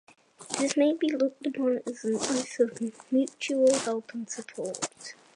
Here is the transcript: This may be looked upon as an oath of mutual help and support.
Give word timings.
This 0.57 0.75
may 0.75 0.95
be 0.95 1.09
looked 1.15 1.45
upon 1.45 1.81
as 1.85 2.03
an 2.03 2.15
oath 2.15 2.59
of 2.59 2.81
mutual 3.11 3.71
help 3.81 4.15
and 4.15 4.27
support. 4.27 5.13